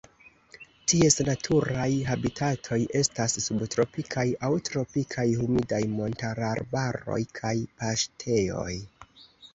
Ties 0.91 1.17
naturaj 1.25 1.89
habitatoj 2.07 2.79
estas 3.01 3.37
subtropikaj 3.47 4.25
aŭ 4.49 4.51
tropikaj 4.71 5.27
humidaj 5.43 5.83
montararbaroj 6.01 7.23
kaj 7.41 7.57
paŝtejoj. 7.83 8.71